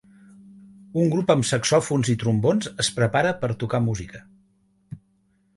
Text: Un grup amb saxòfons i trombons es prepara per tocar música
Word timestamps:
Un 1.01 1.11
grup 1.15 1.33
amb 1.33 1.45
saxòfons 1.49 2.09
i 2.15 2.17
trombons 2.25 2.71
es 2.85 2.91
prepara 2.97 3.37
per 3.45 3.53
tocar 3.65 3.85
música 3.91 4.23